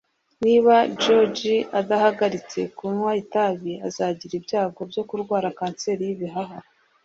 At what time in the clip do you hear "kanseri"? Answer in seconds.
5.59-6.01